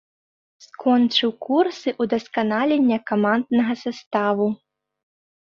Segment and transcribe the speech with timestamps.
[0.65, 4.47] Скончыў курсы ўдасканалення каманднага саставу.